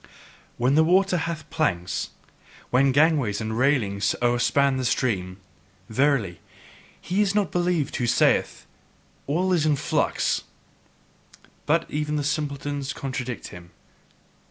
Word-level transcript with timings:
When 0.57 0.73
the 0.73 0.83
water 0.83 1.15
hath 1.15 1.47
planks, 1.51 2.09
when 2.71 2.91
gangways 2.91 3.39
and 3.39 3.55
railings 3.55 4.15
o'erspan 4.19 4.77
the 4.77 4.83
stream, 4.83 5.37
verily, 5.89 6.39
he 6.99 7.21
is 7.21 7.35
not 7.35 7.51
believed 7.51 7.97
who 7.97 8.05
then 8.05 8.15
saith: 8.15 8.65
"All 9.27 9.53
is 9.53 9.63
in 9.63 9.75
flux." 9.75 10.41
But 11.67 11.85
even 11.91 12.15
the 12.15 12.23
simpletons 12.23 12.93
contradict 12.93 13.49
him. 13.49 13.69